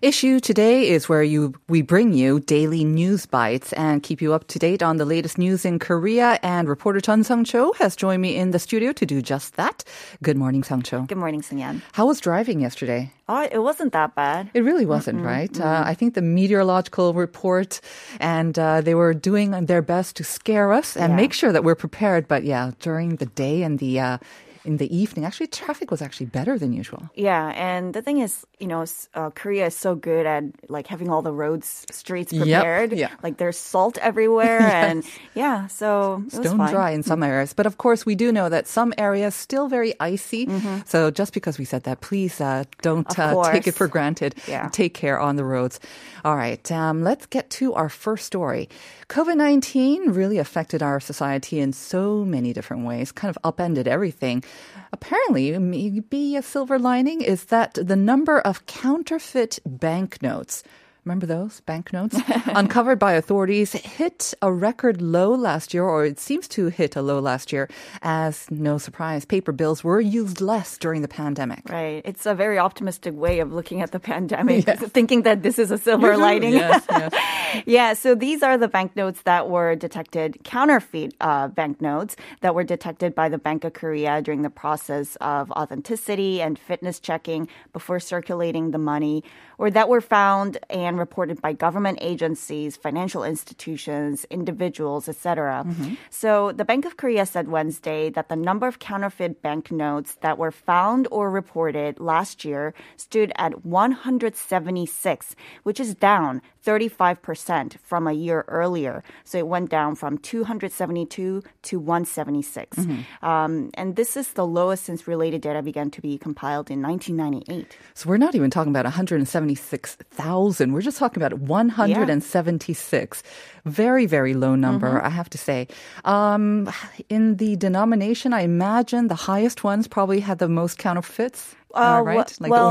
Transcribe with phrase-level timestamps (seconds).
[0.00, 4.46] Issue today is where you we bring you daily news bites and keep you up
[4.48, 6.38] to date on the latest news in Korea.
[6.42, 9.82] And reporter Chun Sung Cho has joined me in the studio to do just that.
[10.22, 11.02] Good morning, Sung Cho.
[11.02, 11.82] Good morning, Sunyan.
[11.92, 13.10] How was driving yesterday?
[13.28, 14.50] Oh, it wasn't that bad.
[14.54, 15.60] It really wasn't, right?
[15.60, 17.80] Uh, I think the meteorological report
[18.20, 21.16] and uh, they were doing their best to scare us and Yeah.
[21.16, 22.28] make sure that we're prepared.
[22.28, 24.18] But yeah, during the day and the uh,
[24.68, 27.08] in the evening, actually, traffic was actually better than usual.
[27.16, 28.84] Yeah, and the thing is, you know,
[29.16, 32.90] uh, Korea is so good at like having all the roads, streets Yep, prepared.
[32.92, 33.08] yeah.
[33.24, 35.00] Like there's salt everywhere, and
[35.34, 36.72] yeah, so it was stone fine.
[36.76, 37.54] dry in some areas.
[37.56, 40.44] But of course, we do know that some areas still very icy.
[40.84, 43.38] So just because we said that, please uh, don't Mm-hmm.
[43.40, 44.34] Uh, take it for granted.
[44.46, 44.68] Yeah.
[44.70, 45.80] Take care on the roads.
[46.28, 48.68] All right, um, let's get to our first story.
[49.08, 54.44] COVID 19 really affected our society in so many different ways, kind of upended everything.
[54.92, 60.62] Apparently, maybe a silver lining is that the number of counterfeit banknotes
[61.08, 62.18] Remember those banknotes?
[62.48, 67.00] Uncovered by authorities hit a record low last year, or it seems to hit a
[67.00, 67.66] low last year,
[68.02, 71.62] as no surprise, paper bills were used less during the pandemic.
[71.70, 72.02] Right.
[72.04, 75.78] It's a very optimistic way of looking at the pandemic, thinking that this is a
[75.78, 76.52] silver lining.
[76.52, 77.62] Yes, yes.
[77.66, 83.14] yeah, so these are the banknotes that were detected, counterfeit uh, banknotes that were detected
[83.14, 88.72] by the Bank of Korea during the process of authenticity and fitness checking before circulating
[88.72, 89.24] the money,
[89.56, 95.66] or that were found and reported by government agencies, financial institutions, individuals, etc.
[96.10, 100.50] So the Bank of Korea said Wednesday that the number of counterfeit banknotes that were
[100.50, 108.44] found or reported last year stood at 176, which is down 35% from a year
[108.48, 109.02] earlier.
[109.24, 112.78] So it went down from 272 to 176.
[113.22, 117.76] Um, and this is the lowest since related data began to be compiled in 1998.
[117.94, 120.72] So we're not even talking about 176,000.
[120.72, 123.22] We're just talking about it, 176.
[123.64, 125.68] Very, very low number, I have to say.
[126.04, 126.70] Um,
[127.08, 131.54] in the denomination, I imagine the highest ones probably had the most counterfeits.
[131.74, 132.40] Uh, right?
[132.40, 132.68] Like well.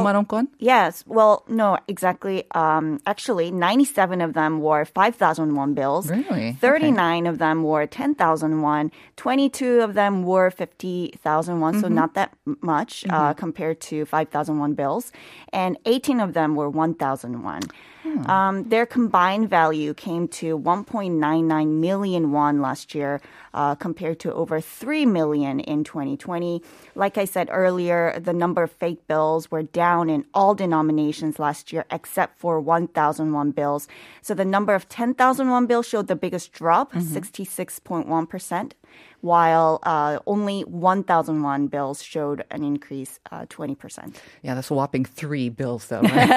[0.58, 1.03] Yes.
[1.06, 2.46] Well, no, exactly.
[2.52, 6.09] Um, actually, 97 of them were 5,000 won bills.
[6.09, 6.53] Really?
[6.53, 7.30] 39 okay.
[7.30, 8.91] of them were 10,000 won.
[9.18, 11.81] 22 of them were 50,000 won, mm-hmm.
[11.81, 13.16] so not that much uh, mm-hmm.
[13.16, 15.12] uh, compared to 5,000 won bills.
[15.53, 17.62] And 18 of them were 1,000 won.
[18.03, 18.30] Hmm.
[18.30, 23.22] Um, their combined value came to 1.99 million won last year,
[23.57, 26.62] uh, compared to over 3 million in 2020.
[26.94, 31.73] Like I said earlier, the number of fake bills were down in all denominations last
[31.73, 33.88] year except for 1001 bills.
[34.22, 38.73] So the number of 10,000 won bills showed the biggest drop, 66.1%,
[39.22, 44.16] while uh, only 1,001 bills showed an increase, uh, 20%.
[44.44, 46.01] Yeah, that's a whopping three bills, though.
[46.07, 46.29] Right?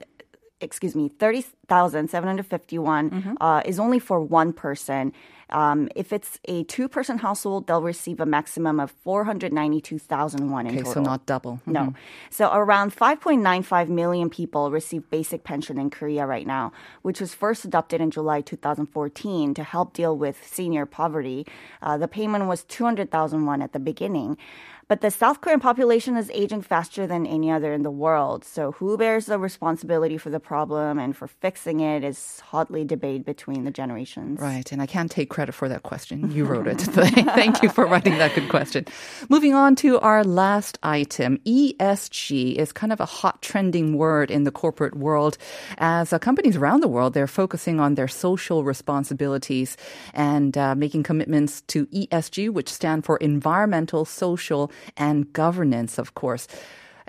[0.59, 5.13] excuse me, 30,751 uh, is only for one person.
[5.51, 10.77] Um, if it's a two person household, they'll receive a maximum of 492,001 in okay,
[10.77, 10.93] total.
[10.93, 11.61] so not double.
[11.65, 11.93] No.
[12.29, 16.71] So around 5.95 million people receive basic pension in Korea right now,
[17.01, 21.45] which was first adopted in July 2014 to help deal with senior poverty.
[21.81, 24.37] Uh, the payment was 200,000 won at the beginning.
[24.91, 28.43] But the South Korean population is aging faster than any other in the world.
[28.43, 33.23] So who bears the responsibility for the problem and for fixing it is hotly debated
[33.23, 34.41] between the generations.
[34.41, 36.29] Right, and I can't take credit for that question.
[36.29, 36.81] You wrote it.
[36.81, 38.83] Thank you for writing that good question.
[39.29, 41.37] Moving on to our last item.
[41.45, 45.37] ESG is kind of a hot trending word in the corporate world
[45.77, 49.77] as uh, companies around the world, they're focusing on their social responsibilities
[50.13, 56.47] and uh, making commitments to ESG, which stand for environmental, social, and governance, of course.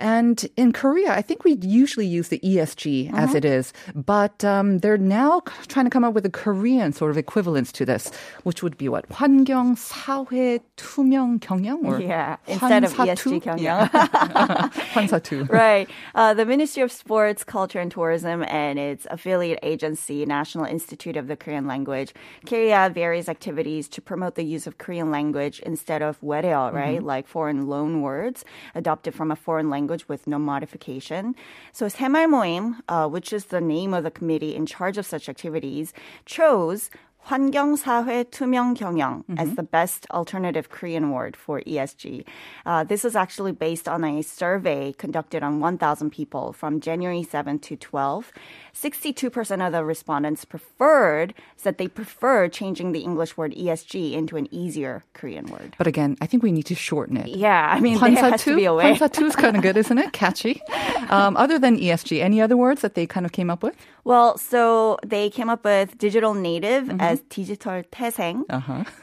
[0.02, 4.78] And in Korea, I think we usually use the ESG as it is, but um,
[4.78, 8.12] they're now c- trying to come up with a Korean sort of equivalence to this,
[8.44, 9.08] which would be what?
[9.08, 11.84] 환경, 사회, 투명 경영?
[11.84, 13.42] Or Yeah, instead of 환사투?
[13.42, 13.88] ESG 경영.
[14.94, 15.50] 환사투.
[15.50, 15.88] right.
[16.14, 21.26] Uh, the Ministry of Sports, Culture and Tourism and its affiliate agency, National Institute of
[21.26, 22.14] the Korean Language,
[22.46, 27.02] carry out various activities to promote the use of Korean language instead of 외래어, right?
[27.02, 28.44] Like foreign loan words
[28.76, 31.34] adopted from a foreign language with no modification.
[31.72, 35.28] So 새말 모임, uh, which is the name of the committee in charge of such
[35.28, 35.92] activities,
[36.24, 36.90] chose
[37.28, 42.24] 환경, 사회, 투명 경영 as the best alternative Korean word for ESG.
[42.64, 47.58] Uh, this is actually based on a survey conducted on 1,000 people from January 7
[47.58, 48.32] to 12.
[48.74, 54.46] 62% of the respondents preferred, said they prefer changing the English word ESG into an
[54.54, 55.74] easier Korean word.
[55.78, 57.28] But again, I think we need to shorten it.
[57.28, 58.94] Yeah, I mean, there has to be a way.
[58.94, 60.12] 환사투 is kind of good, isn't it?
[60.12, 60.62] Catchy.
[61.10, 63.74] Um, other than ESG, any other words that they kind of came up with?
[64.04, 68.44] Well, so they came up with digital native as digital 태생,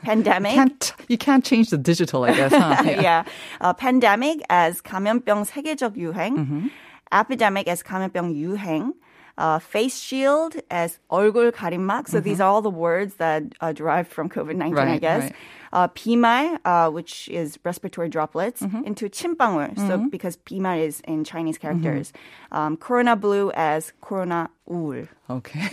[0.04, 0.54] pandemic.
[0.54, 2.84] Can't, you can't change the digital, I guess, huh?
[2.86, 3.24] yeah.
[3.62, 6.72] Uh, pandemic as 감염병 세계적 유행,
[7.12, 8.94] epidemic as 감염병 유행,
[9.38, 12.08] uh, face shield as 얼굴 가림막.
[12.08, 15.24] So these are all the words that uh, derive from COVID-19, I Right, guess.
[15.24, 15.36] right.
[15.74, 19.76] Uh, 비말, uh, which is respiratory droplets, into 침방울.
[19.76, 22.14] So because 비말 is in Chinese characters.
[22.54, 25.10] Um, corona blue as corona 우울.
[25.30, 25.68] Okay.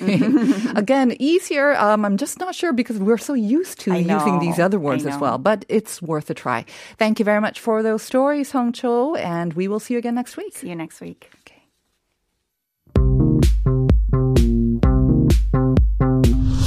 [0.75, 1.77] Again, easier.
[1.77, 4.79] Um, I'm just not sure because we're so used to I using these know, other
[4.79, 5.21] I words as know.
[5.21, 5.39] well.
[5.39, 6.65] But it's worth a try.
[6.99, 10.17] Thank you very much for those stories, Hong Cho, and we will see you again
[10.17, 10.57] next week.
[10.57, 11.31] See you next week.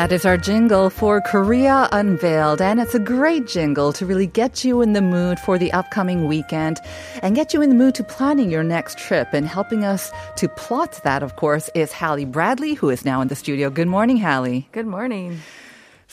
[0.00, 4.64] That is our jingle for Korea Unveiled, and it's a great jingle to really get
[4.64, 6.80] you in the mood for the upcoming weekend
[7.22, 9.34] and get you in the mood to planning your next trip.
[9.34, 13.28] And helping us to plot that, of course, is Hallie Bradley, who is now in
[13.28, 13.68] the studio.
[13.68, 14.70] Good morning, Hallie.
[14.72, 15.38] Good morning.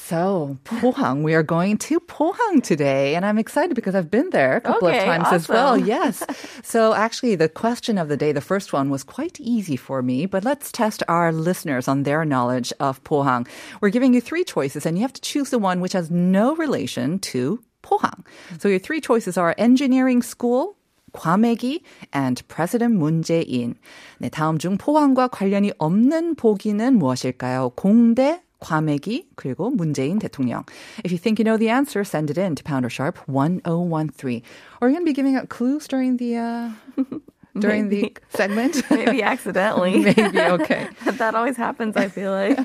[0.07, 4.57] So, Pohang, we are going to Pohang today, and I'm excited because I've been there
[4.57, 5.75] a couple Okay, of times as well.
[5.75, 5.87] awesome.
[5.87, 6.25] Yes.
[6.62, 10.27] so, actually, the question of the day, the first one was quite easy for me,
[10.27, 13.47] but let's test our listeners on their knowledge of Pohang.
[13.81, 16.57] We're giving you three choices, and you have to choose the one which has no
[16.57, 18.25] relation to Pohang.
[18.59, 20.77] So, your three choices are engineering school,
[21.12, 21.83] 과메기
[22.15, 23.77] and President Moon Jae-in.
[24.21, 27.73] 네, 다음 중 포항과 관련이 없는 보기는 무엇일까요?
[27.77, 30.65] 공대, 과메기, 그리고 문재인 대통령.
[31.05, 34.43] If you think you know the answer, send it in to pounder sharp 1013.
[34.81, 36.71] Are you going to be giving out clues during the uh,
[37.59, 38.17] during the Maybe.
[38.31, 38.83] segment?
[38.91, 39.99] Maybe accidentally.
[39.99, 40.89] Maybe, okay.
[41.05, 42.59] that always happens, I feel like.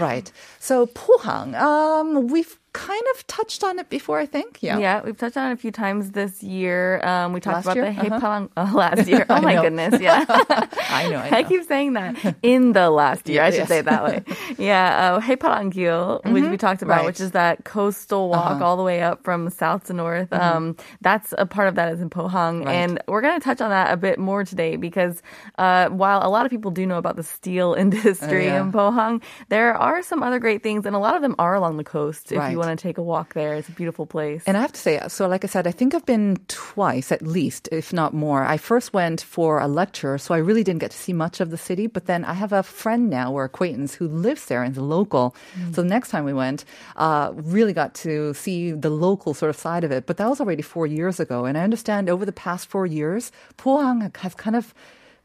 [0.00, 0.30] right.
[0.58, 4.51] So Pohang, um, we've kind of touched on it before, I think.
[4.61, 4.77] Yeah.
[4.85, 7.01] Yeah, we've touched on it a few times this year.
[7.11, 7.85] Um, we talked Last about year?
[7.93, 8.19] the Uh-huh.
[8.19, 9.25] Haeparang uh, last year.
[9.33, 9.63] Oh my know.
[9.65, 10.25] goodness, yeah.
[10.29, 11.17] I know.
[11.17, 11.37] I know.
[11.37, 12.11] I keep saying that
[12.43, 13.41] in the last year.
[13.43, 13.69] I should Yes.
[13.73, 14.17] say it that way.
[14.57, 17.05] Yeah, uh, Haeparang-gil, which we talked about, Right.
[17.09, 18.65] which is that coastal walk Uh-huh.
[18.65, 20.31] all the way up from south to north.
[20.33, 22.73] Um, that's a part of that is in Pohang, Right.
[22.75, 25.21] and we're going to touch on that a bit more today because
[25.57, 28.61] uh, while a lot of people do know about the steel industry Oh, yeah.
[28.61, 31.77] in Pohang, there are some other great things, and a lot of them are along
[31.77, 32.31] the coast.
[32.31, 32.51] If Right.
[32.51, 34.43] you want to take a walk there, it's a beautiful place.
[34.45, 37.21] And I have to say, so like I said, I think I've been twice at
[37.21, 38.43] least, if not more.
[38.43, 41.51] I first went for a lecture, so I really didn't get to see much of
[41.51, 41.87] the city.
[41.87, 44.83] But then I have a friend now or acquaintance who lives there and is a
[44.83, 45.35] local.
[45.73, 49.55] So the next time we went, uh, really got to see the local sort of
[49.55, 50.05] side of it.
[50.05, 51.45] But that was already four years ago.
[51.45, 54.73] And I understand over the past four years, Pohang has kind of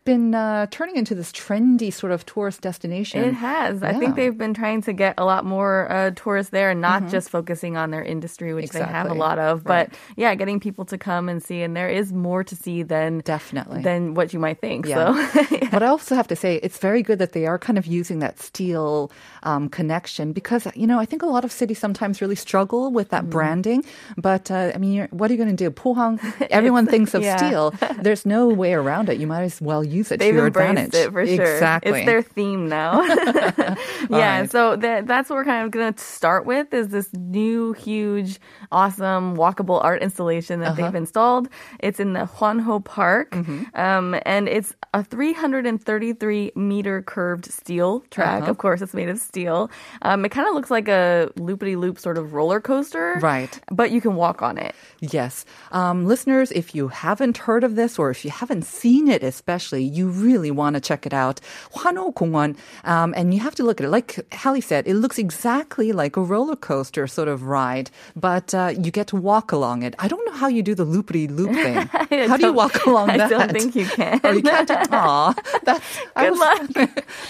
[0.04, 3.22] been uh, turning into this trendy sort of tourist destination.
[3.24, 3.82] It has.
[3.82, 7.08] I think they've been trying to get a lot more uh, tourists there, and not
[7.08, 9.18] just focusing on their industry, which they have a Mm-hmm.
[9.20, 9.88] Lot of, Right.
[9.90, 11.62] but yeah, getting people to come and see.
[11.62, 13.82] And there is more to see than Definitely.
[13.82, 14.86] than what you might think.
[14.86, 15.14] Yeah.
[15.42, 17.86] So but I also have to say, it's very good that they are kind of
[17.86, 19.12] using that steel
[19.44, 23.10] um, connection because, you know, I think a lot of cities sometimes really struggle with
[23.10, 23.30] that Mm-hmm.
[23.30, 23.84] branding.
[24.16, 25.70] But, uh, I mean, you're, what are you going to do?
[25.70, 26.18] Pohang,
[26.50, 27.36] everyone thinks of yeah.
[27.36, 27.74] steel.
[28.00, 29.18] There's no way around it.
[29.20, 30.94] You might as well use it they've to your embraced advantage.
[30.94, 31.52] it for sure.
[31.54, 31.92] Exactly.
[32.00, 33.02] It's their theme now.
[34.10, 34.50] yeah, right.
[34.50, 38.40] so that, that's what we're kind of going to start with is this new, huge,
[38.70, 40.82] awesome, walkable art installation that Uh-huh.
[40.86, 41.48] they've installed.
[41.80, 43.64] It's in the Hwanho Park, Mm-hmm.
[43.78, 48.42] um, and it's a 333 meter curved steel track.
[48.42, 48.50] Uh-huh.
[48.50, 49.70] Of course, it's made of steel.
[50.02, 53.58] Um, it kind of looks like a loopity loop sort of roller coaster, Right.
[53.70, 54.74] But you can walk on it.
[55.00, 55.44] Yes.
[55.70, 59.81] Um, listeners, if you haven't heard of this or if you haven't seen it especially,
[59.84, 61.40] you really want to check it out.
[61.74, 63.90] Hwanho Gongwon, um, and you have to look at it.
[63.90, 68.72] Like Hallie said, it looks exactly like a roller coaster sort of ride, but uh,
[68.78, 69.94] you get to walk along it.
[69.98, 71.74] I don't know how you do the loopity loop thing.
[72.28, 73.30] how do you walk along I that?
[73.30, 74.20] don't think you can.
[74.24, 74.70] Or you can't.
[74.92, 75.34] Aw,
[75.64, 76.68] that's, Good was- luck.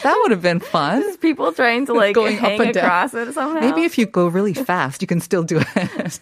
[0.02, 1.16] that would have been fun.
[1.18, 2.84] People trying to like Going up hang and down.
[2.84, 3.60] across it somehow.
[3.60, 6.20] Maybe if you go really fast, you can still do it.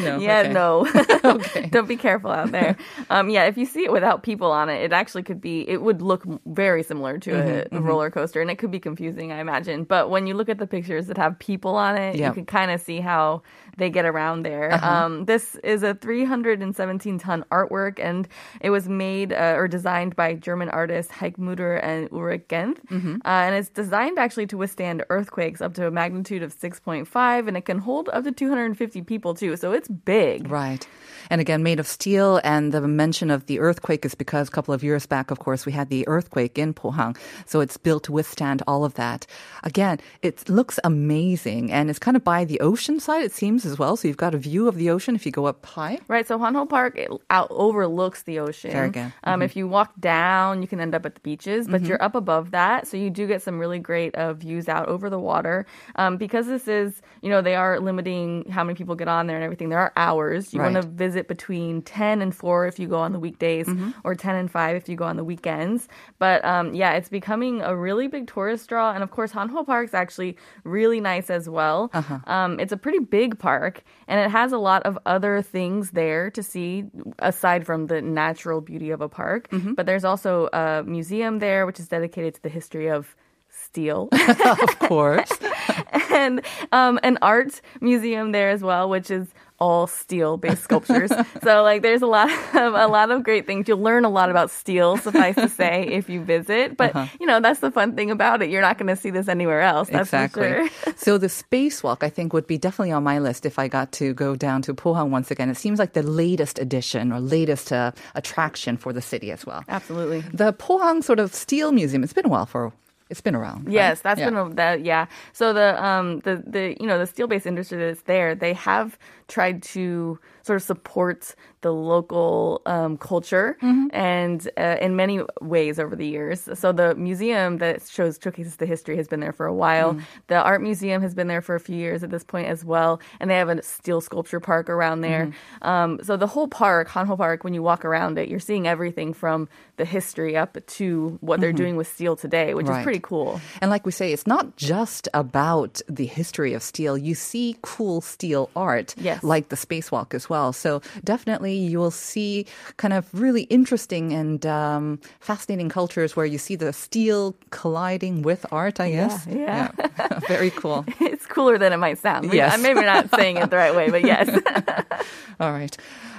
[0.00, 0.18] no.
[0.18, 0.52] Yeah, okay.
[0.52, 0.86] no.
[1.24, 1.66] Okay.
[1.66, 2.76] Don't be careful out there.
[3.10, 5.82] Um, yeah, if you see it without people on it, it actually could be, it
[5.82, 9.32] would look very similar to Mm-hmm, a, a roller coaster and it could be confusing,
[9.32, 9.84] I imagine.
[9.84, 12.28] But when you look at the pictures that have people on it, Yeah.
[12.28, 13.42] you can kind of see how
[13.76, 14.72] they get around there.
[14.72, 14.86] Uh-huh.
[15.06, 18.28] Um, this is a 317 ton artwork and
[18.60, 22.78] it was made uh, or designed by German artists Heike Mutter and Ulrich Genth.
[22.86, 23.16] Mm-hmm.
[23.24, 27.56] Uh, and it's designed actually to withstand earthquakes up to a magnitude of 6.5 and
[27.56, 29.56] it can hold up to 250 people too.
[29.56, 30.50] So it's big.
[30.50, 30.86] Right.
[31.34, 32.40] And again, made of steel.
[32.44, 35.66] And the mention of the earthquake is because a couple of years back, of course,
[35.66, 37.16] we had the earthquake in Pohang.
[37.44, 39.26] So it's built to withstand all of that.
[39.64, 41.72] Again, it looks amazing.
[41.72, 43.96] And it's kind of by the ocean side, it seems, as well.
[43.96, 45.98] So you've got a view of the ocean if you go up high.
[46.06, 48.70] Right, so Hwanho Park it out overlooks the ocean.
[48.70, 49.12] Very good.
[49.24, 52.14] Um, If you walk down, you can end up at the beaches, but you're up
[52.14, 55.66] above that, so you do get some really great uh, views out over the water.
[55.96, 59.36] Um, because this is, you know, they are limiting how many people get on there
[59.36, 59.70] and everything.
[59.70, 60.54] There are hours.
[60.54, 60.96] You want to Right.
[61.24, 63.68] Visit between 10 and 4 if you go on the weekdays,
[64.04, 65.88] or 10 and 5 if you go on the weekends.
[66.18, 69.94] But um, yeah, it's becoming a really big tourist draw, and of course, Hwanho Park's
[69.94, 71.90] actually really nice as well.
[72.26, 76.30] Um, it's a pretty big park, and it has a lot of other things there
[76.30, 76.84] to see
[77.18, 79.48] aside from the natural beauty of a park.
[79.74, 83.16] But there's also a museum there, which is dedicated to the history of
[83.50, 84.08] steel.
[84.44, 85.30] of course.
[86.10, 89.28] and um, an art museum there as well, which is
[89.64, 91.10] all steel based sculptures.
[91.46, 92.28] so like there's a lot
[92.64, 93.66] of a lot of great things.
[93.68, 96.76] You'll learn a lot about steel, suffice to say, if you visit.
[96.80, 97.06] But Uh-huh.
[97.20, 98.50] you know, that's the fun thing about it.
[98.52, 99.88] You're not gonna see this anywhere else.
[99.88, 100.48] That's exactly.
[100.52, 100.68] sure.
[101.06, 104.12] so the spacewalk, I think, would be definitely on my list if I got to
[104.14, 105.48] go down to Pohang once again.
[105.50, 109.62] It seems like the latest addition or latest uh, attraction for the city as well.
[109.68, 110.20] Absolutely.
[110.32, 112.02] The Pohang sort of steel museum.
[112.04, 112.72] It's been a while for.
[113.10, 113.66] It's been around.
[113.66, 113.74] right?
[113.74, 114.30] Yes, that's Yeah.
[114.30, 114.82] been a, that.
[114.84, 115.06] Yeah.
[115.32, 118.98] So the um the the you know the steel based industry that's there, they have
[119.28, 123.86] tried to sort of supports the local um, culture Mm-hmm.
[123.92, 126.48] and uh, in many ways over the years.
[126.54, 129.94] So the museum that shows showcases the history has been there for a while.
[129.94, 130.02] Mm.
[130.26, 133.00] The art museum has been there for a few years at this point as well,
[133.20, 135.26] and they have a steel sculpture park around there.
[135.26, 135.66] Mm-hmm.
[135.66, 139.14] Um, so the whole park, Hwanho Park, when you walk around it, you're seeing everything
[139.14, 142.72] from the history up to what they're doing with steel today, which Mm-hmm.
[142.74, 142.80] Right.
[142.80, 143.40] is pretty cool.
[143.62, 146.96] And like we say, it's not just about the history of steel.
[146.98, 149.22] You see cool steel art, Yes.
[149.22, 150.33] like the spacewalk as well.
[150.52, 156.38] So definitely you will see kind of really interesting and um, fascinating cultures where you
[156.38, 159.26] see the steel colliding with art, I guess.
[159.26, 159.70] yeah.
[160.28, 160.84] Very cool.
[161.00, 162.32] it's cooler than it might sound.
[162.32, 162.52] Yes.
[162.54, 164.28] I'm maybe not saying it the right way, but yes.
[165.40, 165.76] All right.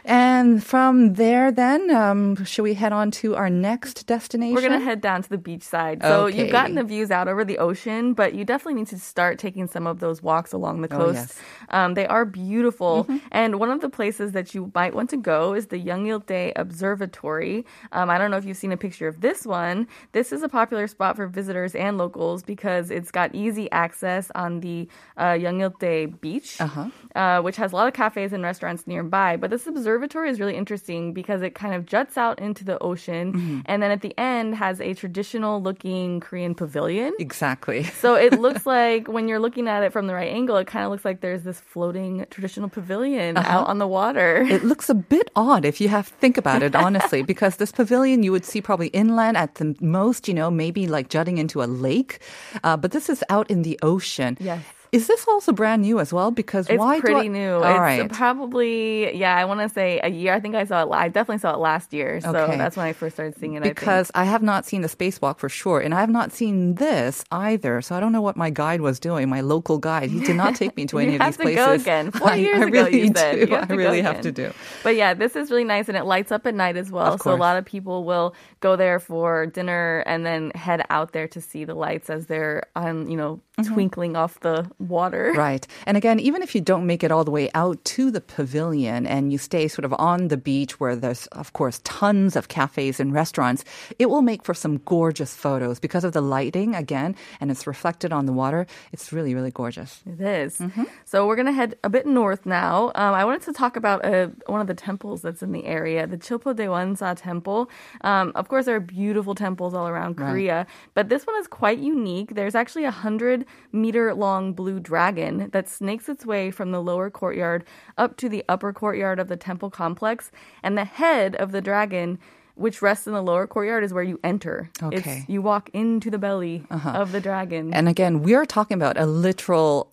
[0.07, 4.53] And from there, then, um, should we head on to our next destination?
[4.53, 6.03] We're going to head down to the beach side.
[6.03, 6.37] So Okay.
[6.43, 9.65] you've gotten the views out over the ocean, but you definitely need to start taking
[9.67, 11.01] some of those walks along the coast.
[11.01, 11.15] Oh, coast.
[11.15, 11.33] yes.
[11.71, 11.75] Mm-hmm.
[11.75, 13.07] um, they are beautiful.
[13.31, 17.65] And one of the places that you might want to go is the Yeongildae Observatory.
[17.91, 19.87] Um, I don't know if you've seen a picture of this one.
[20.11, 24.59] This is a popular spot for visitors and locals because it's got easy access on
[24.59, 26.89] the uh, Yeongildae beach, Uh-huh.
[27.15, 29.35] uh, which has a lot of cafes and restaurants nearby.
[29.37, 33.33] But this observatory is really interesting because it kind of juts out into the ocean,
[33.33, 33.59] Mm-hmm.
[33.65, 37.13] and then at the end has a traditional looking Korean pavilion.
[37.19, 37.83] Exactly.
[38.05, 40.85] So it looks like when you're looking at it from the right angle, it kind
[40.85, 44.41] of looks like there's this floating traditional pavilion out on the water.
[44.43, 44.53] Uh-huh.
[44.55, 47.71] It looks a bit odd if you have to think about it, honestly, because this
[47.71, 51.63] pavilion you would see probably inland at the most, you know, maybe like jutting into
[51.63, 52.19] a lake.
[52.63, 54.37] Uh, but this is out in the ocean.
[54.39, 54.61] Yes.
[54.95, 56.31] Is this also brand new as well?
[56.31, 57.53] Because It's why pretty I- new.
[57.55, 58.11] All it's right.
[58.11, 59.35] probably yeah.
[59.35, 60.33] I want to say a year.
[60.33, 60.89] I think I saw it.
[60.91, 62.21] I definitely saw it last year.
[62.21, 62.57] So Okay.
[62.57, 63.63] that's when I first started seeing it.
[63.63, 67.23] because I, have not seen the spacewalk for sure, and I have not seen this
[67.31, 67.81] either.
[67.81, 69.29] So I don't know what my guide was doing.
[69.29, 71.65] My local guide, he did not take me to any of have these to places.
[71.65, 72.11] go again.
[72.11, 73.33] Four I, years I ago, really you said.
[73.35, 73.39] do.
[73.41, 74.51] You have I to really have to do.
[74.83, 77.17] But yeah, this is really nice and it lights up at night as well.
[77.17, 81.27] So a lot of people will go there for dinner and then head out there
[81.29, 85.27] to see the lights as they're on, you know, twinkling off the water.
[85.29, 85.39] Mm-hmm.
[85.45, 85.67] Right.
[85.85, 89.05] And again, even if you don't make it all the way out to the pavilion
[89.05, 92.99] and you stay sort of on the beach where there's, of course, tons of cafes
[92.99, 93.63] and restaurants,
[93.99, 98.11] it will make for some gorgeous photos because of the lighting, again, and it's reflected
[98.11, 98.65] on the water.
[98.91, 100.01] It's really, really gorgeous.
[100.07, 100.57] It is.
[100.57, 100.83] Mm-hmm.
[101.05, 102.91] So we're going to head a bit north now.
[102.95, 106.07] Um, I wanted to talk about uh, one of the temples that's in the area,
[106.07, 107.69] the Chilpo Dewansa Temple.
[108.01, 110.29] Um, of course, there are beautiful temples all around Right.
[110.31, 112.33] Korea, but this one is quite unique.
[112.35, 117.09] There's actually a hundred meter long blue dragon that snakes its way from the lower
[117.09, 117.63] courtyard
[117.97, 120.31] up to the upper courtyard of the temple complex,
[120.63, 122.19] and the head of the dragon.
[122.57, 124.69] Which rests in the lower courtyard is where you enter.
[124.81, 125.17] Okay.
[125.19, 126.91] It's, you walk into the belly uh-huh.
[126.91, 127.73] of the dragon.
[127.73, 129.91] And again, we are talking about a literal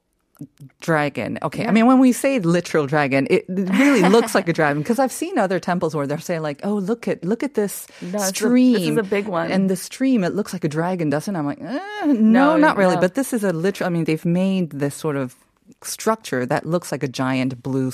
[0.80, 1.38] dragon.
[1.42, 1.66] Okay.
[1.66, 5.12] I mean, when we say literal dragon, it really looks like a dragon because I've
[5.12, 8.30] seen other temples where they're saying like, "Oh, look at look at this No, it's
[8.30, 9.50] a- stream." this is a big one.
[9.50, 11.38] And the stream, it looks like a dragon, doesn't it?
[11.38, 12.94] I'm like, eh, no, No, not really.
[12.96, 13.00] no.
[13.00, 13.86] But this is a literal.
[13.86, 15.34] I mean, they've made this sort of
[15.82, 17.92] structure that looks like a giant blue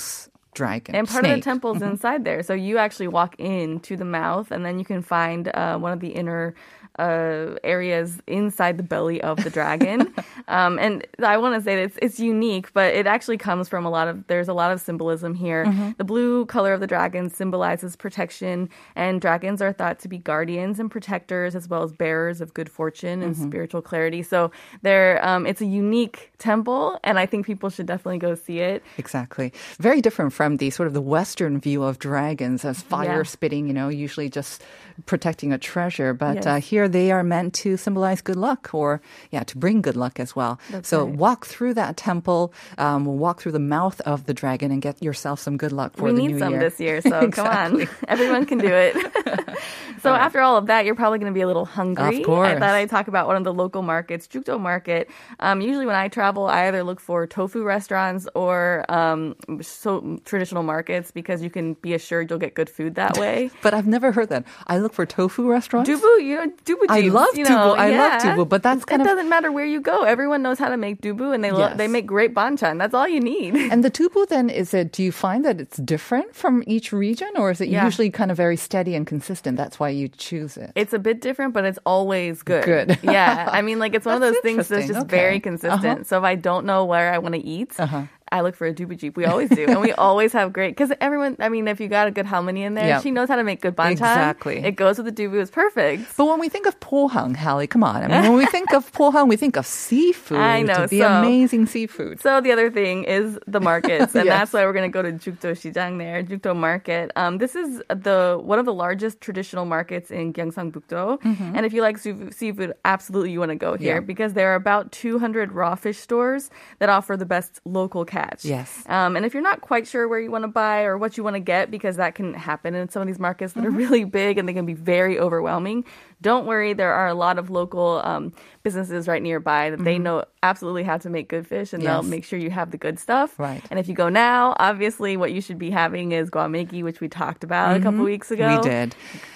[0.53, 0.95] dragon.
[0.95, 1.43] And part of the snake.
[1.43, 1.91] temple's Mm-hmm.
[1.91, 2.43] inside there.
[2.43, 5.93] So you actually walk in to the mouth, and then you can find uh, one
[5.93, 6.55] of the inner
[6.97, 10.13] uh, areas inside the belly of the dragon.
[10.47, 13.85] um, and I want to say that it's, it's unique, but it actually comes from
[13.85, 15.65] a lot of, there's a lot of symbolism here.
[15.65, 15.91] Mm-hmm.
[15.97, 20.79] The blue color of the dragon symbolizes protection, and dragons are thought to be guardians
[20.79, 23.47] and protectors, as well as bearers of good fortune and Mm-hmm.
[23.47, 24.23] spiritual clarity.
[24.23, 28.59] So they're, um, it's a unique temple, and I think people should definitely go see
[28.59, 28.83] it.
[28.97, 29.53] Exactly.
[29.79, 33.23] Very different from the sort of the Western view of dragons as fire Yeah.
[33.23, 34.63] spitting, you know, usually just
[35.05, 36.13] protecting a treasure.
[36.13, 36.45] But Yes.
[36.47, 40.19] uh, here they are meant to symbolize good luck or, yeah, to bring good luck
[40.19, 40.59] as well.
[40.83, 41.15] so right.
[41.15, 45.39] walk through that temple, um, walk through the mouth of the dragon and get yourself
[45.39, 46.59] some good luck for we the need new some year.
[46.59, 47.87] this year, so come on.
[48.07, 48.95] Everyone can do it.
[50.01, 52.19] so after all of that, you're probably going to be a little hungry.
[52.19, 52.49] Of course.
[52.49, 55.09] I thought I'd talk about one of the local markets, Jukdo Market.
[55.39, 60.63] Um, usually when I travel, I either look for tofu restaurants or um, so traditional
[60.63, 63.51] markets because you can be assured you'll get good food that way.
[63.61, 64.45] But I've never heard that.
[64.67, 65.89] I look for tofu restaurants.
[65.89, 67.49] Dubu, you know, dubu I love you dubu.
[67.49, 68.35] know, I love yeah.
[68.35, 70.03] dubu, but that's kind it of- doesn't matter where you go.
[70.03, 72.77] Everyone knows how to make dubu, and they lo- they make great banchan.
[72.77, 73.55] That's all you need.
[73.73, 74.91] And the tubu then is it?
[74.91, 77.85] Do you find that it's different from each region, or is it Yeah.
[77.85, 79.57] usually kind of very steady and consistent?
[79.57, 80.71] That's why you choose it.
[80.75, 82.63] It's a bit different, but it's always good.
[82.63, 82.99] Good.
[83.17, 83.49] yeah.
[83.51, 85.85] I mean, like, it's one of those things that's just very consistent.
[85.85, 86.03] Uh-huh.
[86.03, 88.03] So if I don't know where I want to eat, Uh-huh.
[88.31, 89.17] I look for a dubu jeep.
[89.17, 89.65] We always do.
[89.67, 92.59] and we always have great, because everyone, I mean, if you got a good halmoni
[92.61, 93.01] in there, Yeah.
[93.01, 93.91] she knows how to make good banchan.
[93.91, 94.57] Exactly.
[94.59, 95.41] It goes with the dubu.
[95.41, 96.15] It's perfect.
[96.17, 98.03] But when we think of pohang, Hallie, come on.
[98.03, 100.37] I mean, when we think of pohang, we think of seafood.
[100.39, 102.21] I know, The so- amazing seafood.
[102.21, 104.37] So the other thing is the markets, and Yes.
[104.39, 107.11] that's why we're going to go to Jukdo Shijang there, Jukdo Market.
[107.15, 111.19] Um, this is the one of the largest traditional markets in Gyeongsang-bukdo,
[111.55, 113.85] and if you like seafood, absolutely you want to go here Mm-hmm.
[113.89, 113.99] Yeah.
[114.01, 118.05] because there are about 200 raw fish stores that offer the best local
[118.43, 118.83] Yes.
[118.87, 121.23] Um, and if you're not quite sure where you want to buy or what you
[121.23, 123.77] want to get, because that can happen in some of these markets that are Mm-hmm.
[123.77, 125.85] really big and they can be very overwhelming,
[126.21, 126.73] don't worry.
[126.73, 130.97] There are a lot of local um, businesses right nearby that they know absolutely how
[130.97, 132.09] to make good fish and they'll Mm-hmm.
[132.09, 133.37] Make sure you have the good stuff.
[133.37, 133.63] Right.
[133.69, 137.07] And if you go now, obviously what you should be having is kwamegi, which we
[137.07, 138.45] talked about a couple weeks ago.
[138.45, 138.63] Mm-hmm.
[138.63, 138.95] We did.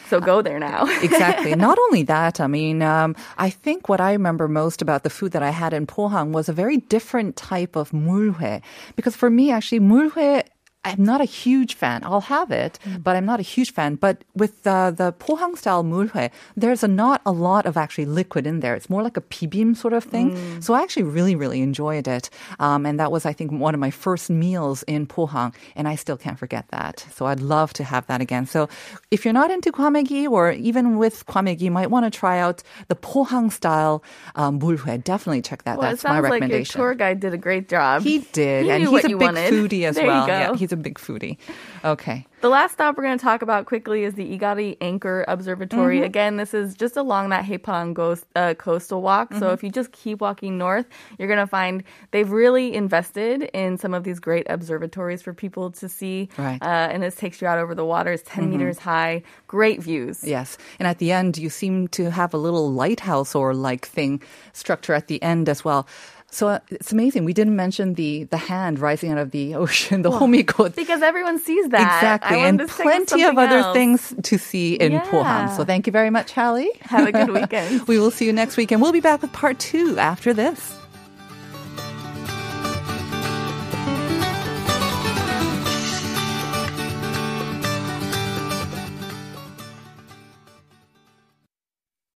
[0.10, 0.86] So go there now.
[1.02, 1.56] exactly.
[1.70, 5.32] Not only that, I mean, um, I think what I remember most about the food
[5.34, 8.62] that I had in Pohang was a very different type of mulhue.
[8.96, 10.44] Because for me, actually, mulhue.
[10.86, 12.04] I'm not a huge fan.
[12.04, 13.96] I'll have it, but I'm not a huge fan.
[13.96, 18.46] But with the the Pohang style mulhue, there's a, not a lot of actually liquid
[18.46, 18.76] in there.
[18.76, 20.36] It's more like a pibim sort of thing.
[20.62, 22.30] So I actually really, really enjoyed it.
[22.60, 25.96] Um, and that was, I think, one of my first meals in Pohang, and I
[25.96, 27.06] still can't forget that.
[27.16, 28.46] So I'd love to have that again.
[28.46, 28.68] So
[29.10, 32.62] if you're not into kwamegi, or even with kwamegi, you might want to try out
[32.90, 34.04] the Pohang style
[34.36, 34.60] um.
[34.60, 35.78] Definitely check that.
[35.78, 36.80] well, it That's my sounds like your recommendation.
[36.80, 38.02] tour guide did a great job.
[38.04, 39.54] He did, He and he's a big wanted.
[39.54, 40.28] foodie as There you well.
[40.28, 40.34] go.
[40.34, 41.38] Yeah, he's a big foodie.
[41.86, 42.26] Okay.
[42.42, 45.98] The last stop we're going to talk about quickly is the Igari Anchor Observatory.
[45.98, 46.06] Mm-hmm.
[46.06, 49.32] Again, this is just along that Haepang ghost, uh, coastal walk.
[49.34, 49.54] So Mm-hmm.
[49.54, 50.86] if you just keep walking north,
[51.18, 55.72] you're going to find they've really invested in some of these great observatories for people
[55.72, 56.28] to see.
[56.38, 56.60] Right.
[56.60, 56.64] Mm-hmm.
[56.70, 58.12] Uh, and this takes you out over the water.
[58.12, 59.24] It's 10 meters high.
[59.48, 60.22] Great views.
[60.24, 60.58] Yes.
[60.80, 64.94] And at the end, you seem to have a little lighthouse or like thing structure
[64.94, 65.88] at the end as well.
[66.34, 67.26] So uh, it's amazing.
[67.26, 70.76] We didn't mention the the hand rising out of the ocean, the Homigot.
[70.76, 71.82] Because everyone sees that.
[71.82, 72.38] Exactly.
[72.42, 73.74] And wanted to stick with plenty of something other else.
[73.78, 75.06] things to see in Yeah.
[75.06, 75.56] Pohang.
[75.56, 76.72] So thank you very much, Hallie.
[76.82, 77.88] Have a good weekend.
[77.88, 80.74] we will see you next week, and we'll be back with part two after this.